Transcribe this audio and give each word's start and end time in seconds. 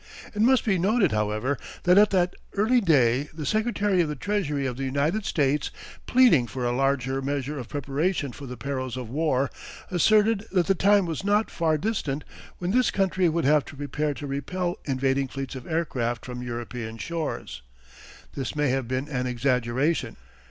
It 0.33 0.41
must 0.41 0.65
be 0.65 0.79
noted, 0.79 1.11
however, 1.11 1.59
that 1.83 1.95
at 1.99 2.09
that 2.09 2.33
early 2.55 2.81
day 2.81 3.29
the 3.35 3.45
Secretary 3.45 4.01
of 4.01 4.09
the 4.09 4.15
Treasury 4.15 4.65
of 4.65 4.75
the 4.75 4.83
United 4.83 5.25
States, 5.25 5.69
pleading 6.07 6.47
for 6.47 6.65
a 6.65 6.71
larger 6.71 7.21
measure 7.21 7.59
of 7.59 7.69
preparation 7.69 8.31
for 8.31 8.47
the 8.47 8.57
perils 8.57 8.97
of 8.97 9.11
war, 9.11 9.51
asserted 9.91 10.47
that 10.51 10.65
the 10.65 10.73
time 10.73 11.05
was 11.05 11.23
not 11.23 11.51
far 11.51 11.77
distant 11.77 12.23
when 12.57 12.71
this 12.71 12.89
country 12.89 13.29
would 13.29 13.45
have 13.45 13.63
to 13.65 13.77
prepare 13.77 14.15
to 14.15 14.25
repel 14.25 14.79
invading 14.85 15.27
fleets 15.27 15.53
of 15.53 15.67
aircraft 15.67 16.25
from 16.25 16.41
European 16.41 16.97
shores. 16.97 17.61
This 18.33 18.55
may 18.55 18.69
have 18.69 18.87
been 18.87 19.07
an 19.07 19.27
exaggeration. 19.27 20.17